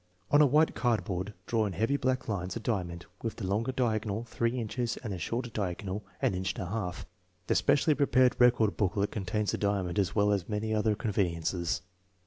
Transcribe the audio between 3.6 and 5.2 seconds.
diagonal three inches and the